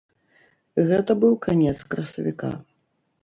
Гэта 0.91 1.11
быў 1.25 1.33
канец 1.45 1.75
красавіка. 1.91 2.51